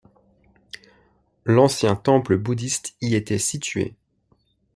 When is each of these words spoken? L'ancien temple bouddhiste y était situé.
L'ancien 1.45 1.95
temple 1.95 2.35
bouddhiste 2.37 2.95
y 3.01 3.13
était 3.13 3.37
situé. 3.37 3.95